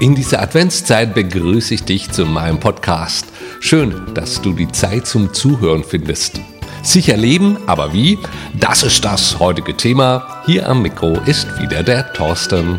In 0.00 0.14
dieser 0.14 0.40
Adventszeit 0.40 1.12
begrüße 1.12 1.74
ich 1.74 1.84
dich 1.84 2.10
zu 2.12 2.24
meinem 2.24 2.60
Podcast. 2.60 3.26
Schön, 3.60 4.14
dass 4.14 4.40
du 4.40 4.52
die 4.52 4.70
Zeit 4.70 5.08
zum 5.08 5.34
Zuhören 5.34 5.82
findest. 5.82 6.40
Sicher 6.84 7.16
leben, 7.16 7.58
aber 7.66 7.92
wie? 7.92 8.16
Das 8.54 8.84
ist 8.84 9.04
das 9.04 9.40
heutige 9.40 9.76
Thema. 9.76 10.42
Hier 10.46 10.68
am 10.68 10.82
Mikro 10.82 11.18
ist 11.26 11.48
wieder 11.60 11.82
der 11.82 12.12
Thorsten. 12.12 12.78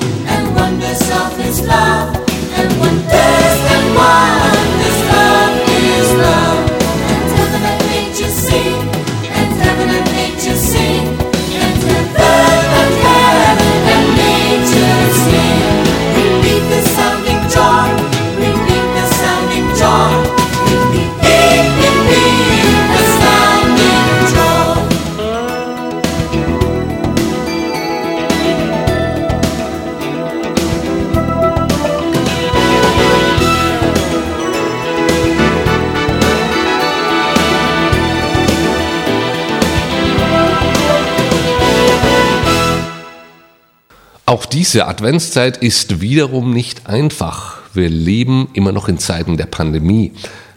Auch 44.31 44.45
diese 44.45 44.87
Adventszeit 44.87 45.57
ist 45.57 45.99
wiederum 45.99 46.53
nicht 46.53 46.87
einfach. 46.87 47.57
Wir 47.73 47.89
leben 47.89 48.47
immer 48.53 48.71
noch 48.71 48.87
in 48.87 48.97
Zeiten 48.97 49.35
der 49.35 49.45
Pandemie. 49.45 50.13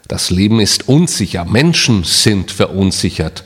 Das 0.06 0.30
Leben 0.30 0.60
ist 0.60 0.88
unsicher, 0.88 1.44
Menschen 1.44 2.04
sind 2.04 2.52
verunsichert. 2.52 3.42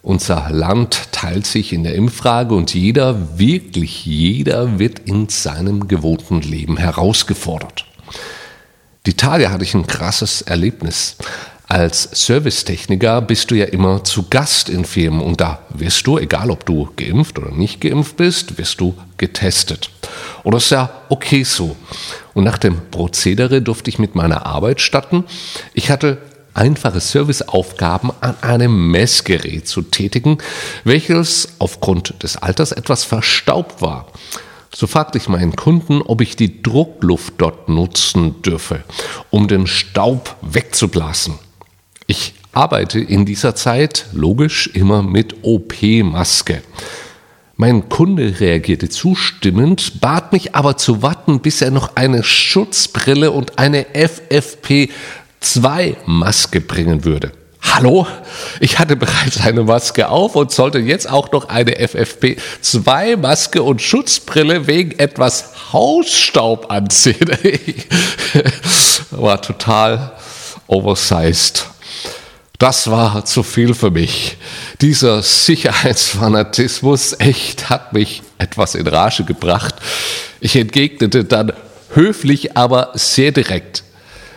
Unser 0.00 0.50
Land 0.50 1.08
teilt 1.10 1.48
sich 1.48 1.72
in 1.72 1.82
der 1.82 1.96
Impffrage 1.96 2.54
und 2.54 2.72
jeder, 2.74 3.40
wirklich 3.40 4.06
jeder, 4.06 4.78
wird 4.78 5.00
in 5.00 5.28
seinem 5.28 5.88
gewohnten 5.88 6.42
Leben 6.42 6.76
herausgefordert. 6.76 7.84
Die 9.06 9.14
Tage 9.14 9.50
hatte 9.50 9.64
ich 9.64 9.74
ein 9.74 9.88
krasses 9.88 10.42
Erlebnis. 10.42 11.16
Als 11.72 12.02
Servicetechniker 12.12 13.22
bist 13.22 13.50
du 13.50 13.54
ja 13.54 13.64
immer 13.64 14.04
zu 14.04 14.24
Gast 14.28 14.68
in 14.68 14.84
Firmen 14.84 15.22
und 15.22 15.40
da 15.40 15.60
wirst 15.70 16.06
du, 16.06 16.18
egal 16.18 16.50
ob 16.50 16.66
du 16.66 16.90
geimpft 16.96 17.38
oder 17.38 17.50
nicht 17.50 17.80
geimpft 17.80 18.18
bist, 18.18 18.58
wirst 18.58 18.78
du 18.82 18.94
getestet. 19.16 19.88
Und 20.42 20.52
das 20.52 20.64
ist 20.64 20.70
ja 20.72 20.90
okay 21.08 21.44
so. 21.44 21.74
Und 22.34 22.44
nach 22.44 22.58
dem 22.58 22.90
Prozedere 22.90 23.62
durfte 23.62 23.88
ich 23.88 23.98
mit 23.98 24.14
meiner 24.14 24.44
Arbeit 24.44 24.82
statten. 24.82 25.24
Ich 25.72 25.90
hatte 25.90 26.18
einfache 26.52 27.00
Serviceaufgaben 27.00 28.12
an 28.20 28.34
einem 28.42 28.90
Messgerät 28.90 29.66
zu 29.66 29.80
tätigen, 29.80 30.36
welches 30.84 31.54
aufgrund 31.58 32.22
des 32.22 32.36
Alters 32.36 32.72
etwas 32.72 33.04
verstaubt 33.04 33.80
war. 33.80 34.08
So 34.74 34.86
fragte 34.86 35.16
ich 35.16 35.26
meinen 35.26 35.56
Kunden, 35.56 36.02
ob 36.02 36.20
ich 36.20 36.36
die 36.36 36.62
Druckluft 36.62 37.32
dort 37.38 37.70
nutzen 37.70 38.42
dürfe, 38.42 38.84
um 39.30 39.48
den 39.48 39.66
Staub 39.66 40.36
wegzublasen. 40.42 41.38
Ich 42.06 42.34
arbeite 42.52 43.00
in 43.00 43.24
dieser 43.24 43.54
Zeit 43.54 44.04
logisch 44.12 44.68
immer 44.74 45.02
mit 45.02 45.36
OP-Maske. 45.42 46.62
Mein 47.56 47.88
Kunde 47.88 48.40
reagierte 48.40 48.88
zustimmend, 48.88 50.00
bat 50.00 50.32
mich 50.32 50.54
aber 50.54 50.76
zu 50.76 51.02
warten, 51.02 51.40
bis 51.40 51.62
er 51.62 51.70
noch 51.70 51.96
eine 51.96 52.24
Schutzbrille 52.24 53.30
und 53.30 53.58
eine 53.58 53.86
FFP2-Maske 53.94 56.60
bringen 56.60 57.04
würde. 57.04 57.32
Hallo? 57.70 58.06
Ich 58.60 58.78
hatte 58.78 58.96
bereits 58.96 59.40
eine 59.40 59.62
Maske 59.62 60.08
auf 60.08 60.34
und 60.34 60.50
sollte 60.50 60.78
jetzt 60.78 61.08
auch 61.08 61.30
noch 61.30 61.48
eine 61.48 61.78
FFP2-Maske 61.78 63.62
und 63.62 63.80
Schutzbrille 63.80 64.66
wegen 64.66 64.98
etwas 64.98 65.72
Hausstaub 65.72 66.70
anziehen. 66.70 67.30
War 69.10 69.40
total 69.40 70.12
oversized. 70.66 71.71
Das 72.62 72.88
war 72.88 73.24
zu 73.24 73.42
viel 73.42 73.74
für 73.74 73.90
mich. 73.90 74.36
Dieser 74.80 75.20
Sicherheitsfanatismus 75.20 77.16
echt 77.18 77.70
hat 77.70 77.92
mich 77.92 78.22
etwas 78.38 78.76
in 78.76 78.86
Rage 78.86 79.24
gebracht. 79.24 79.74
Ich 80.38 80.54
entgegnete 80.54 81.24
dann 81.24 81.54
höflich, 81.92 82.56
aber 82.56 82.90
sehr 82.94 83.32
direkt. 83.32 83.82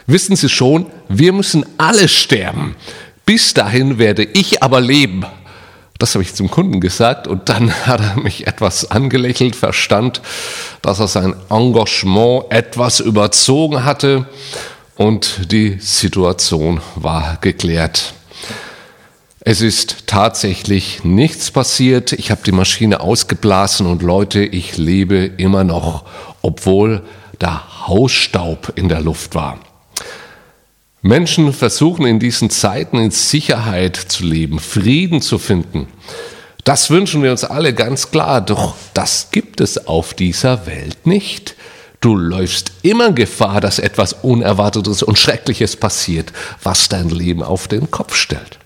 Wissen 0.07 0.35
Sie 0.35 0.49
schon, 0.49 0.87
wir 1.07 1.33
müssen 1.33 1.67
alle 1.77 2.07
sterben. 2.07 2.75
Bis 3.27 3.53
dahin 3.53 3.99
werde 3.99 4.23
ich 4.23 4.63
aber 4.63 4.81
leben. 4.81 5.23
Das 5.99 6.15
habe 6.15 6.23
ich 6.23 6.33
zum 6.33 6.49
Kunden 6.49 6.79
gesagt 6.79 7.27
und 7.27 7.47
dann 7.47 7.71
hat 7.85 7.99
er 7.99 8.19
mich 8.19 8.47
etwas 8.47 8.89
angelächelt, 8.89 9.55
verstand, 9.55 10.23
dass 10.81 10.99
er 10.99 11.07
sein 11.07 11.35
Engagement 11.51 12.45
etwas 12.49 13.01
überzogen 13.01 13.85
hatte 13.85 14.25
und 14.95 15.51
die 15.51 15.77
Situation 15.79 16.81
war 16.95 17.37
geklärt. 17.39 18.14
Es 19.47 19.61
ist 19.61 20.07
tatsächlich 20.07 21.03
nichts 21.03 21.51
passiert. 21.51 22.13
Ich 22.13 22.31
habe 22.31 22.41
die 22.43 22.51
Maschine 22.51 22.99
ausgeblasen 22.99 23.85
und 23.85 24.01
Leute, 24.01 24.43
ich 24.43 24.77
lebe 24.77 25.17
immer 25.17 25.63
noch, 25.63 26.03
obwohl 26.41 27.03
da 27.37 27.87
Hausstaub 27.87 28.73
in 28.75 28.89
der 28.89 29.01
Luft 29.01 29.35
war. 29.35 29.59
Menschen 31.03 31.53
versuchen 31.53 32.07
in 32.07 32.17
diesen 32.17 32.49
Zeiten 32.49 32.97
in 32.97 33.11
Sicherheit 33.11 33.95
zu 33.95 34.23
leben, 34.23 34.57
Frieden 34.57 35.21
zu 35.21 35.37
finden. 35.37 35.89
Das 36.63 36.89
wünschen 36.89 37.21
wir 37.21 37.29
uns 37.29 37.43
alle 37.43 37.75
ganz 37.75 38.09
klar, 38.09 38.41
doch 38.41 38.73
das 38.95 39.27
gibt 39.29 39.61
es 39.61 39.85
auf 39.85 40.15
dieser 40.15 40.65
Welt 40.65 41.05
nicht. 41.05 41.55
Du 42.01 42.15
läufst 42.15 42.71
immer 42.81 43.11
Gefahr, 43.11 43.61
dass 43.61 43.77
etwas 43.77 44.13
Unerwartetes 44.13 45.03
und 45.03 45.19
Schreckliches 45.19 45.75
passiert, 45.75 46.33
was 46.63 46.89
dein 46.89 47.09
Leben 47.09 47.43
auf 47.43 47.67
den 47.67 47.91
Kopf 47.91 48.15
stellt. 48.15 48.57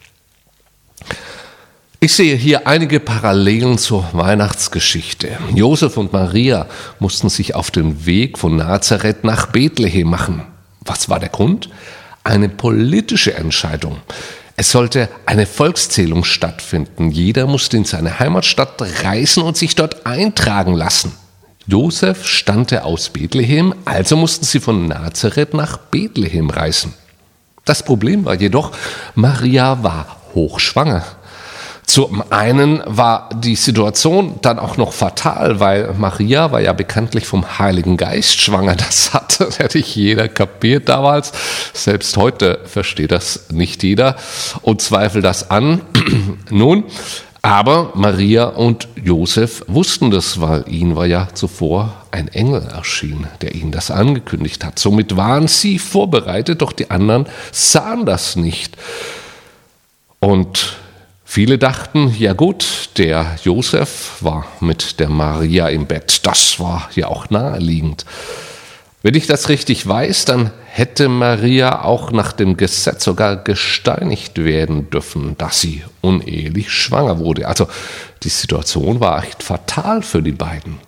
Ich 2.01 2.13
sehe 2.13 2.37
hier 2.37 2.65
einige 2.65 3.01
Parallelen 3.01 3.77
zur 3.77 4.07
Weihnachtsgeschichte. 4.13 5.37
Josef 5.53 5.97
und 5.97 6.13
Maria 6.13 6.67
mussten 6.99 7.27
sich 7.27 7.55
auf 7.55 7.71
den 7.71 8.05
Weg 8.05 8.37
von 8.37 8.55
Nazareth 8.55 9.25
nach 9.25 9.47
Bethlehem 9.47 10.09
machen. 10.09 10.43
Was 10.79 11.09
war 11.09 11.19
der 11.19 11.27
Grund? 11.27 11.69
Eine 12.23 12.47
politische 12.47 13.33
Entscheidung. 13.33 13.97
Es 14.55 14.71
sollte 14.71 15.09
eine 15.25 15.45
Volkszählung 15.45 16.23
stattfinden. 16.23 17.11
Jeder 17.11 17.47
musste 17.47 17.75
in 17.75 17.83
seine 17.83 18.17
Heimatstadt 18.17 18.81
reisen 19.03 19.43
und 19.43 19.57
sich 19.57 19.75
dort 19.75 20.05
eintragen 20.05 20.75
lassen. 20.75 21.11
Josef 21.67 22.25
stammte 22.25 22.85
aus 22.85 23.09
Bethlehem, 23.09 23.75
also 23.83 24.15
mussten 24.15 24.45
sie 24.45 24.61
von 24.61 24.87
Nazareth 24.87 25.53
nach 25.53 25.75
Bethlehem 25.75 26.49
reisen. 26.49 26.93
Das 27.65 27.83
Problem 27.83 28.23
war 28.23 28.35
jedoch, 28.35 28.71
Maria 29.15 29.83
war 29.83 30.15
hochschwanger. 30.33 31.03
Zum 31.89 32.23
einen 32.29 32.83
war 32.85 33.31
die 33.33 33.55
Situation 33.55 34.35
dann 34.43 34.59
auch 34.59 34.77
noch 34.77 34.93
fatal, 34.93 35.59
weil 35.59 35.95
Maria 35.97 36.51
war 36.51 36.61
ja 36.61 36.71
bekanntlich 36.71 37.25
vom 37.25 37.57
Heiligen 37.57 37.97
Geist 37.97 38.39
schwanger. 38.39 38.75
Das 38.75 39.11
hatte 39.11 39.49
nicht 39.73 39.95
jeder 39.95 40.27
kapiert 40.27 40.87
damals. 40.87 41.31
Selbst 41.73 42.15
heute 42.15 42.59
versteht 42.65 43.11
das 43.11 43.47
nicht 43.49 43.81
jeder 43.81 44.17
und 44.61 44.83
zweifelt 44.83 45.25
das 45.25 45.49
an. 45.49 45.81
Nun, 46.51 46.83
aber 47.41 47.93
Maria 47.95 48.43
und 48.43 48.87
Josef 49.03 49.65
wussten 49.65 50.11
das, 50.11 50.39
weil 50.39 50.65
ihnen 50.67 50.95
war 50.95 51.07
ja 51.07 51.29
zuvor 51.33 52.05
ein 52.11 52.27
Engel 52.27 52.67
erschienen, 52.71 53.25
der 53.41 53.55
ihnen 53.55 53.71
das 53.71 53.89
angekündigt 53.89 54.63
hat. 54.63 54.77
Somit 54.77 55.17
waren 55.17 55.47
sie 55.47 55.79
vorbereitet, 55.79 56.61
doch 56.61 56.71
die 56.71 56.91
anderen 56.91 57.25
sahen 57.51 58.05
das 58.05 58.35
nicht. 58.35 58.77
Und 60.19 60.77
Viele 61.31 61.59
dachten, 61.59 62.15
ja 62.17 62.33
gut, 62.33 62.89
der 62.97 63.35
Josef 63.43 64.13
war 64.21 64.47
mit 64.61 64.99
der 64.99 65.09
Maria 65.09 65.67
im 65.67 65.85
Bett. 65.85 66.25
Das 66.25 66.59
war 66.59 66.89
ja 66.95 67.05
auch 67.05 67.29
naheliegend. 67.29 68.03
Wenn 69.03 69.13
ich 69.13 69.27
das 69.27 69.47
richtig 69.47 69.87
weiß, 69.87 70.25
dann 70.25 70.49
hätte 70.65 71.07
Maria 71.07 71.83
auch 71.83 72.11
nach 72.11 72.31
dem 72.31 72.57
Gesetz 72.57 73.03
sogar 73.03 73.35
gesteinigt 73.35 74.43
werden 74.43 74.89
dürfen, 74.89 75.37
dass 75.37 75.61
sie 75.61 75.83
unehelich 76.01 76.71
schwanger 76.71 77.19
wurde. 77.19 77.47
Also 77.47 77.67
die 78.23 78.29
Situation 78.29 78.99
war 78.99 79.23
echt 79.23 79.43
fatal 79.43 80.01
für 80.01 80.23
die 80.23 80.31
beiden. 80.31 80.79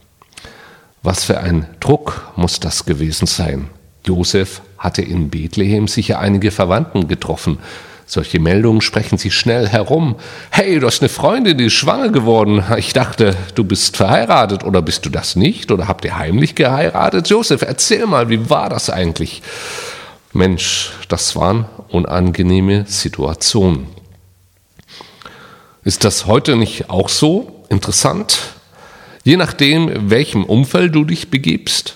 Was 1.04 1.24
für 1.24 1.40
ein 1.40 1.68
Druck 1.80 2.32
muss 2.36 2.60
das 2.60 2.88
gewesen 2.88 3.28
sein? 3.28 3.68
Josef 4.08 4.64
hatte 4.80 5.04
in 5.04 5.30
Bethlehem 5.30 5.88
sicher 5.88 6.18
einige 6.18 6.50
Verwandten 6.50 7.08
getroffen, 7.08 7.60
solche 8.12 8.40
Meldungen 8.40 8.82
sprechen 8.82 9.18
sich 9.18 9.34
schnell 9.34 9.70
herum. 9.70 10.18
Hey, 10.50 10.82
du 10.82 10.88
hast 10.88 11.02
eine 11.02 11.08
Freundin, 11.08 11.58
die 11.58 11.68
ist 11.68 11.74
schwanger 11.74 12.10
geworden. 12.10 12.62
Ich 12.76 12.92
dachte, 12.92 13.38
du 13.56 13.64
bist 13.64 13.96
verheiratet 13.96 14.66
oder 14.66 14.82
bist 14.82 15.06
du 15.06 15.10
das 15.10 15.38
nicht? 15.38 15.72
Oder 15.72 15.88
habt 15.88 16.04
ihr 16.04 16.18
heimlich 16.18 16.56
geheiratet? 16.56 17.30
Josef, 17.30 17.62
erzähl 17.62 18.06
mal, 18.08 18.28
wie 18.30 18.50
war 18.50 18.68
das 18.68 18.90
eigentlich? 18.90 19.42
Mensch, 20.34 20.92
das 21.08 21.38
waren 21.38 21.66
unangenehme 21.88 22.86
Situationen. 22.86 23.88
Ist 25.86 26.04
das 26.04 26.26
heute 26.26 26.58
nicht 26.58 26.90
auch 26.90 27.08
so 27.08 27.64
interessant? 27.70 28.40
Je 29.24 29.38
nachdem, 29.38 30.10
welchem 30.10 30.44
Umfeld 30.44 30.94
du 30.96 31.06
dich 31.06 31.30
begibst, 31.30 31.96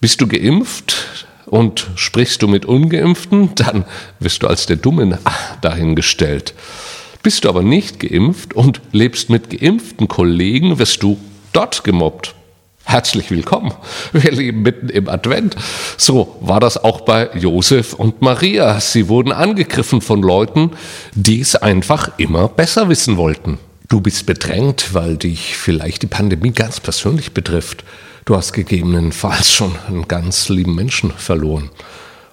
bist 0.00 0.20
du 0.20 0.26
geimpft, 0.26 1.25
und 1.46 1.88
sprichst 1.94 2.42
du 2.42 2.48
mit 2.48 2.66
ungeimpften, 2.66 3.54
dann 3.54 3.84
wirst 4.20 4.42
du 4.42 4.48
als 4.48 4.66
der 4.66 4.76
Dumme 4.76 5.18
dahingestellt. 5.60 6.54
Bist 7.22 7.44
du 7.44 7.48
aber 7.48 7.62
nicht 7.62 8.00
geimpft 8.00 8.54
und 8.54 8.80
lebst 8.92 9.30
mit 9.30 9.50
geimpften 9.50 10.08
Kollegen, 10.08 10.78
wirst 10.78 11.02
du 11.02 11.18
dort 11.52 11.82
gemobbt. 11.84 12.34
Herzlich 12.84 13.32
willkommen. 13.32 13.74
Wir 14.12 14.30
leben 14.30 14.62
mitten 14.62 14.88
im 14.88 15.08
Advent. 15.08 15.56
So 15.96 16.36
war 16.40 16.60
das 16.60 16.82
auch 16.82 17.00
bei 17.00 17.30
Josef 17.34 17.94
und 17.94 18.22
Maria. 18.22 18.78
Sie 18.78 19.08
wurden 19.08 19.32
angegriffen 19.32 20.00
von 20.00 20.22
Leuten, 20.22 20.70
die 21.12 21.40
es 21.40 21.56
einfach 21.56 22.10
immer 22.18 22.46
besser 22.46 22.88
wissen 22.88 23.16
wollten. 23.16 23.58
Du 23.88 24.00
bist 24.00 24.26
bedrängt, 24.26 24.94
weil 24.94 25.16
dich 25.16 25.56
vielleicht 25.56 26.02
die 26.02 26.08
Pandemie 26.08 26.52
ganz 26.52 26.78
persönlich 26.78 27.32
betrifft. 27.32 27.82
Du 28.26 28.34
hast 28.34 28.52
gegebenenfalls 28.52 29.52
schon 29.52 29.72
einen 29.86 30.08
ganz 30.08 30.48
lieben 30.48 30.74
Menschen 30.74 31.12
verloren. 31.12 31.70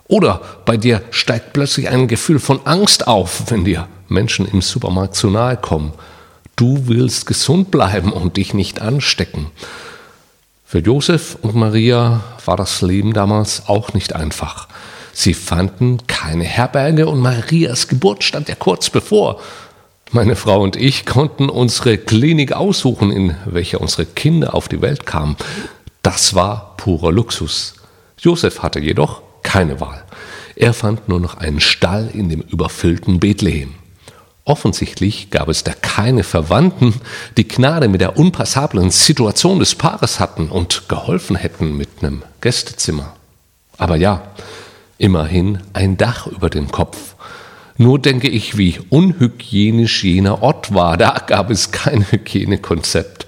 Oder 0.08 0.42
bei 0.66 0.76
dir 0.76 1.04
steigt 1.12 1.54
plötzlich 1.54 1.88
ein 1.88 2.08
Gefühl 2.08 2.40
von 2.40 2.66
Angst 2.66 3.06
auf, 3.06 3.44
wenn 3.52 3.64
dir 3.64 3.88
Menschen 4.08 4.48
im 4.48 4.64
Supermarkt 4.64 5.14
zu 5.14 5.30
nahe 5.30 5.56
kommen. 5.56 5.94
Du 6.56 6.88
willst 6.88 7.28
gesund 7.28 7.70
bleiben 7.70 8.12
und 8.12 8.38
dich 8.38 8.56
nicht 8.56 8.82
anstecken. 8.82 9.52
Für 10.66 10.80
Josef 10.80 11.38
und 11.44 11.54
Maria 11.54 12.24
war 12.44 12.58
das 12.58 12.82
Leben 12.82 13.14
damals 13.14 13.68
auch 13.68 13.94
nicht 13.94 14.16
einfach. 14.16 14.68
Sie 15.14 15.36
fanden 15.36 16.08
keine 16.08 16.44
Herberge 16.44 17.08
und 17.08 17.20
Marias 17.20 17.88
Geburt 17.88 18.24
stand 18.24 18.50
ja 18.50 18.56
kurz 18.56 18.90
bevor. 18.90 19.40
Meine 20.12 20.36
Frau 20.36 20.64
und 20.64 20.76
ich 20.76 21.06
konnten 21.06 21.50
unsere 21.50 22.00
Klinik 22.00 22.54
aussuchen, 22.54 23.12
in 23.12 23.36
welcher 23.46 23.80
unsere 23.80 24.08
Kinder 24.08 24.56
auf 24.56 24.68
die 24.68 24.82
Welt 24.82 25.06
kamen. 25.06 25.38
Das 26.04 26.36
war 26.36 26.76
purer 26.78 27.12
Luxus. 27.12 27.76
Josef 28.20 28.62
hatte 28.62 28.80
jedoch 28.80 29.22
keine 29.42 29.80
Wahl. 29.80 30.04
Er 30.56 30.74
fand 30.74 31.10
nur 31.10 31.20
noch 31.20 31.38
einen 31.38 31.62
Stall 31.62 32.10
in 32.14 32.30
dem 32.30 32.42
überfüllten 32.42 33.20
Bethlehem. 33.20 33.74
Offensichtlich 34.46 35.30
gab 35.32 35.48
es 35.48 35.64
da 35.64 35.72
keine 35.74 36.24
Verwandten, 36.24 36.94
die 37.38 37.48
Gnade 37.48 37.88
mit 37.88 38.02
der 38.02 38.18
unpassablen 38.18 38.92
Situation 38.92 39.60
des 39.60 39.76
Paares 39.76 40.20
hatten 40.20 40.50
und 40.50 40.90
geholfen 40.90 41.38
hätten 41.38 41.78
mit 41.78 41.90
einem 42.02 42.24
Gästezimmer. 42.42 43.16
Aber 43.78 43.96
ja, 43.96 44.22
immerhin 44.98 45.60
ein 45.72 45.96
Dach 45.96 46.28
über 46.28 46.50
dem 46.50 46.70
Kopf. 46.70 47.16
Nur 47.78 47.98
denke 48.00 48.28
ich, 48.28 48.58
wie 48.58 48.80
unhygienisch 48.90 50.04
jener 50.04 50.44
Ort 50.44 50.74
war. 50.74 50.98
Da 50.98 51.24
gab 51.26 51.50
es 51.50 51.72
kein 51.72 52.12
Hygienekonzept. 52.12 53.26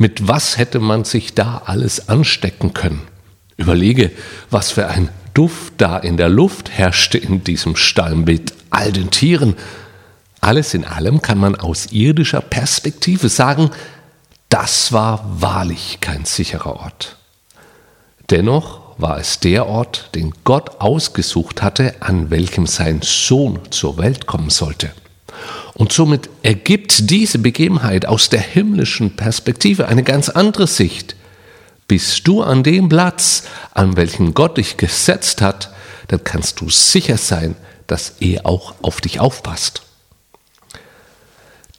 Mit 0.00 0.26
was 0.28 0.56
hätte 0.56 0.80
man 0.80 1.04
sich 1.04 1.34
da 1.34 1.60
alles 1.66 2.08
anstecken 2.08 2.72
können? 2.72 3.02
Überlege, 3.58 4.10
was 4.48 4.70
für 4.70 4.88
ein 4.88 5.10
Duft 5.34 5.74
da 5.76 5.98
in 5.98 6.16
der 6.16 6.30
Luft 6.30 6.70
herrschte 6.70 7.18
in 7.18 7.44
diesem 7.44 7.76
Stall 7.76 8.14
mit 8.14 8.54
all 8.70 8.92
den 8.92 9.10
Tieren. 9.10 9.56
Alles 10.40 10.72
in 10.72 10.86
allem 10.86 11.20
kann 11.20 11.36
man 11.36 11.54
aus 11.54 11.92
irdischer 11.92 12.40
Perspektive 12.40 13.28
sagen, 13.28 13.72
das 14.48 14.90
war 14.90 15.22
wahrlich 15.38 15.98
kein 16.00 16.24
sicherer 16.24 16.76
Ort. 16.76 17.18
Dennoch 18.30 18.80
war 18.96 19.18
es 19.18 19.38
der 19.40 19.66
Ort, 19.66 20.14
den 20.14 20.32
Gott 20.44 20.80
ausgesucht 20.80 21.60
hatte, 21.60 21.96
an 22.00 22.30
welchem 22.30 22.66
sein 22.66 23.00
Sohn 23.02 23.58
zur 23.68 23.98
Welt 23.98 24.26
kommen 24.26 24.48
sollte. 24.48 24.92
Und 25.74 25.92
somit 25.92 26.28
ergibt 26.42 27.10
diese 27.10 27.38
Begebenheit 27.38 28.06
aus 28.06 28.28
der 28.28 28.40
himmlischen 28.40 29.16
Perspektive 29.16 29.88
eine 29.88 30.02
ganz 30.02 30.28
andere 30.28 30.66
Sicht. 30.66 31.16
Bist 31.88 32.26
du 32.26 32.42
an 32.42 32.62
dem 32.62 32.88
Platz, 32.88 33.44
an 33.72 33.96
welchem 33.96 34.34
Gott 34.34 34.58
dich 34.58 34.76
gesetzt 34.76 35.42
hat, 35.42 35.72
dann 36.08 36.22
kannst 36.24 36.60
du 36.60 36.70
sicher 36.70 37.16
sein, 37.16 37.56
dass 37.86 38.14
er 38.20 38.46
auch 38.46 38.74
auf 38.82 39.00
dich 39.00 39.20
aufpasst. 39.20 39.82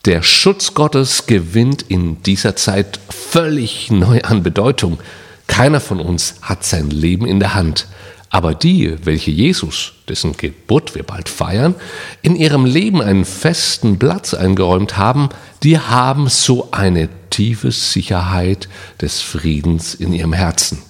Der 0.05 0.23
Schutz 0.23 0.73
Gottes 0.73 1.27
gewinnt 1.27 1.83
in 1.83 2.23
dieser 2.23 2.55
Zeit 2.55 2.99
völlig 3.09 3.91
neu 3.91 4.21
an 4.21 4.41
Bedeutung. 4.41 4.99
Keiner 5.47 5.79
von 5.79 5.99
uns 5.99 6.35
hat 6.41 6.65
sein 6.65 6.89
Leben 6.89 7.27
in 7.27 7.39
der 7.39 7.53
Hand. 7.53 7.87
Aber 8.31 8.55
die, 8.55 8.95
welche 9.03 9.29
Jesus, 9.29 9.91
dessen 10.07 10.37
Geburt 10.37 10.95
wir 10.95 11.03
bald 11.03 11.27
feiern, 11.27 11.75
in 12.21 12.37
ihrem 12.37 12.63
Leben 12.63 13.01
einen 13.01 13.25
festen 13.25 13.99
Platz 13.99 14.33
eingeräumt 14.33 14.97
haben, 14.97 15.27
die 15.63 15.77
haben 15.77 16.29
so 16.29 16.69
eine 16.71 17.09
tiefe 17.29 17.71
Sicherheit 17.71 18.69
des 19.01 19.19
Friedens 19.19 19.93
in 19.93 20.13
ihrem 20.13 20.31
Herzen. 20.31 20.81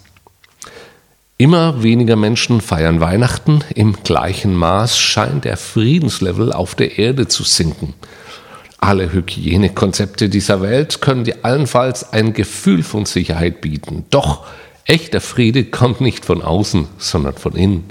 Immer 1.38 1.81
weniger 1.81 2.15
Menschen 2.15 2.62
feiern 2.62 3.00
Weihnachten, 3.00 3.63
im 3.74 4.03
gleichen 4.03 4.53
Maß 4.53 5.00
scheint 5.00 5.43
der 5.45 5.57
Friedenslevel 5.57 6.53
auf 6.53 6.75
der 6.75 7.00
Erde 7.00 7.27
zu 7.27 7.43
sinken. 7.43 7.95
Alle 8.77 9.12
Hygienekonzepte 9.12 10.29
dieser 10.29 10.62
Welt 10.62 11.01
können 11.01 11.24
dir 11.24 11.38
allenfalls 11.41 12.13
ein 12.13 12.33
Gefühl 12.33 12.83
von 12.83 13.05
Sicherheit 13.05 13.62
bieten. 13.62 14.05
Doch 14.12 14.45
Echter 14.85 15.21
Friede 15.21 15.65
kommt 15.65 16.01
nicht 16.01 16.25
von 16.25 16.41
außen, 16.41 16.88
sondern 16.97 17.35
von 17.35 17.55
innen. 17.55 17.85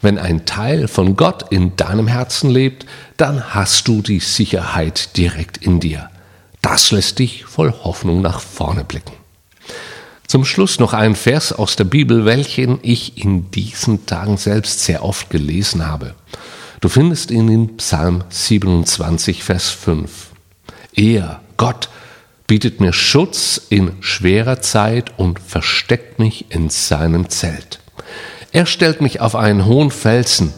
Wenn 0.00 0.18
ein 0.18 0.46
Teil 0.46 0.88
von 0.88 1.16
Gott 1.16 1.50
in 1.50 1.76
deinem 1.76 2.06
Herzen 2.06 2.50
lebt, 2.50 2.86
dann 3.16 3.54
hast 3.54 3.88
du 3.88 4.02
die 4.02 4.20
Sicherheit 4.20 5.16
direkt 5.16 5.56
in 5.58 5.80
dir. 5.80 6.10
Das 6.62 6.90
lässt 6.90 7.18
dich 7.18 7.44
voll 7.44 7.72
Hoffnung 7.82 8.20
nach 8.20 8.40
vorne 8.40 8.84
blicken. 8.84 9.12
Zum 10.26 10.44
Schluss 10.44 10.78
noch 10.78 10.92
ein 10.92 11.14
Vers 11.16 11.52
aus 11.52 11.76
der 11.76 11.84
Bibel, 11.84 12.26
welchen 12.26 12.78
ich 12.82 13.16
in 13.16 13.50
diesen 13.50 14.04
Tagen 14.04 14.36
selbst 14.36 14.84
sehr 14.84 15.02
oft 15.02 15.30
gelesen 15.30 15.86
habe. 15.86 16.14
Du 16.80 16.88
findest 16.88 17.30
ihn 17.30 17.48
in 17.48 17.76
Psalm 17.78 18.22
27, 18.28 19.42
Vers 19.42 19.70
5. 19.70 20.10
Er, 20.94 21.40
Gott, 21.56 21.88
bietet 22.48 22.80
mir 22.80 22.94
Schutz 22.94 23.60
in 23.68 23.92
schwerer 24.00 24.60
Zeit 24.60 25.12
und 25.18 25.38
versteckt 25.38 26.18
mich 26.18 26.46
in 26.48 26.70
seinem 26.70 27.28
Zelt. 27.28 27.78
Er 28.52 28.64
stellt 28.64 29.02
mich 29.02 29.20
auf 29.20 29.36
einen 29.36 29.66
hohen 29.66 29.90
Felsen, 29.90 30.52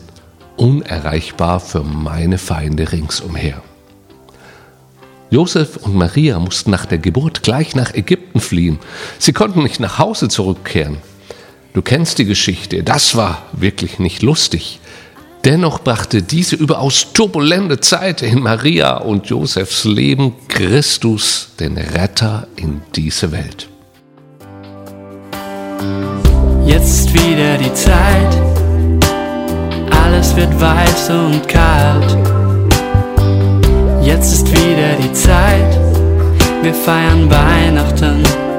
unerreichbar 0.57 1.59
für 1.59 1.83
meine 1.83 2.39
Feinde 2.39 2.93
ringsumher. 2.93 3.61
Josef 5.31 5.79
und 5.79 5.97
Maria 5.97 6.39
mussten 6.39 6.71
nach 6.71 6.87
der 6.87 6.99
Geburt 6.99 7.43
gleich 7.43 7.75
nach 7.75 7.93
Ägypten 7.93 8.41
fliehen. 8.41 8.79
Sie 9.19 9.33
konnten 9.33 9.65
nicht 9.65 9.81
nach 9.81 9.99
Hause 9.99 10.29
zurückkehren. 10.29 10.99
Du 11.73 11.83
kennst 11.83 12.19
die 12.19 12.25
Geschichte, 12.25 12.85
das 12.85 13.17
war 13.17 13.43
wirklich 13.53 13.99
nicht 13.99 14.23
lustig. 14.23 14.81
Dennoch 15.45 15.81
brachte 15.81 16.23
diese 16.23 16.55
überaus 16.57 17.15
turbulente 17.15 17.81
Zeit 17.81 18.21
in 18.21 18.43
Maria 18.43 18.99
und 18.99 19.27
Josefs 19.27 19.85
Leben 19.85 20.35
Christus, 20.49 21.49
den 21.59 21.79
Retter, 21.79 22.47
in 22.57 22.83
diese 22.95 23.33
Welt. 23.33 23.69
Jetzt 26.67 27.15
wieder 27.15 27.57
die 27.57 27.73
Zeit, 27.73 28.37
alles 30.05 30.37
wird 30.37 30.61
weiß 30.61 31.11
und 31.11 31.49
kalt. 31.49 32.19
Jetzt 34.03 34.35
ist 34.35 34.53
wieder 34.53 34.95
die 35.03 35.13
Zeit, 35.15 35.79
wir 36.63 36.75
feiern 36.75 37.31
Weihnachten. 37.31 38.50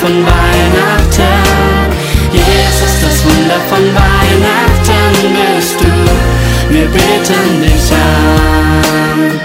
Von 0.00 0.24
Weihnachten. 0.24 1.22
Jesus, 2.32 3.00
das 3.02 3.22
Wunder 3.22 3.60
von 3.68 3.84
Weihnachten 3.94 5.12
bist 5.36 5.78
du. 5.78 5.86
Wir 6.72 6.86
beten 6.86 7.60
dich 7.60 7.92
an. 7.92 9.40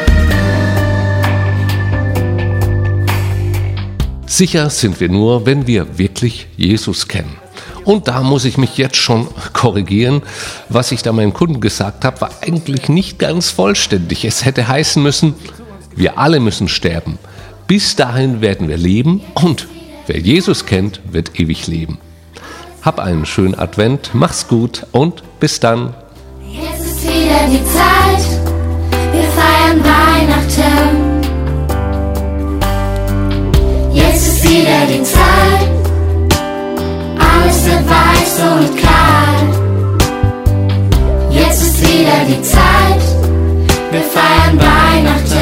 Sicher 4.25 4.69
sind 4.69 4.99
wir 5.01 5.09
nur, 5.09 5.45
wenn 5.45 5.67
wir 5.67 5.97
wirklich 5.97 6.47
Jesus 6.55 7.09
kennen. 7.09 7.35
Und 7.83 8.07
da 8.07 8.23
muss 8.23 8.45
ich 8.45 8.57
mich 8.57 8.77
jetzt 8.77 8.95
schon 8.97 9.27
korrigieren. 9.51 10.21
Was 10.69 10.93
ich 10.93 11.01
da 11.03 11.11
meinem 11.11 11.33
Kunden 11.33 11.59
gesagt 11.59 12.05
habe, 12.05 12.21
war 12.21 12.31
eigentlich 12.41 12.87
nicht 12.87 13.19
ganz 13.19 13.49
vollständig. 13.49 14.23
Es 14.23 14.45
hätte 14.45 14.69
heißen 14.69 15.03
müssen, 15.03 15.33
wir 15.97 16.17
alle 16.17 16.39
müssen 16.39 16.69
sterben. 16.69 17.19
Bis 17.67 17.97
dahin 17.97 18.39
werden 18.39 18.69
wir 18.69 18.77
leben 18.77 19.21
und 19.33 19.67
wer 20.07 20.19
Jesus 20.19 20.65
kennt, 20.65 21.01
wird 21.11 21.39
ewig 21.39 21.67
leben. 21.67 21.99
Hab 22.81 22.99
einen 22.99 23.25
schönen 23.25 23.55
Advent, 23.55 24.11
mach's 24.13 24.47
gut 24.47 24.85
und 24.91 25.23
bis 25.39 25.59
dann. 25.59 25.93
jetzt 26.51 26.85
ist 26.85 27.03
wieder 27.03 27.47
die 27.49 27.63
Zeit, 27.65 28.23
wir 29.11 29.23
feiern 29.23 29.83
Weihnachten. 29.83 31.15
Jetzt 33.93 34.27
ist 34.27 34.43
wieder 34.43 34.85
die 34.87 35.03
Zeit, 35.03 35.69
alles 37.17 37.65
wird 37.65 37.89
weiß 37.89 38.39
und 38.51 38.77
kalt. 38.77 39.55
Jetzt 41.31 41.61
ist 41.63 41.81
wieder 41.81 42.25
die 42.27 42.41
Zeit, 42.43 43.01
wir 43.91 44.01
feiern 44.01 44.59
Weihnachten. 44.59 45.34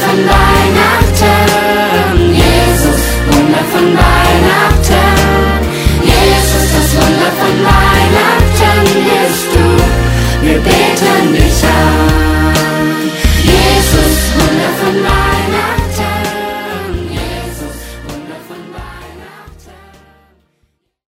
from 0.00 0.26
life. 0.26 0.57